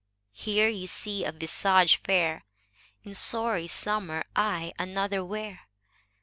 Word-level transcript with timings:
Here 0.33 0.67
you 0.67 0.87
see 0.87 1.23
a 1.23 1.31
visage 1.31 1.97
fair,— 1.97 2.43
In 3.03 3.13
sorry 3.13 3.67
summer 3.67 4.23
I 4.35 4.73
another 4.79 5.23
wear! 5.23 5.67